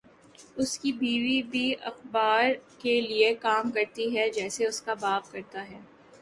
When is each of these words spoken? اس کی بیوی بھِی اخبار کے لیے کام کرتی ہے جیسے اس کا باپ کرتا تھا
اس 0.57 0.77
کی 0.79 0.91
بیوی 0.91 1.41
بھِی 1.43 1.65
اخبار 1.81 2.45
کے 2.79 2.99
لیے 3.01 3.33
کام 3.41 3.71
کرتی 3.71 4.15
ہے 4.17 4.29
جیسے 4.31 4.65
اس 4.67 4.81
کا 4.81 4.93
باپ 4.99 5.31
کرتا 5.31 5.63
تھا 5.63 5.79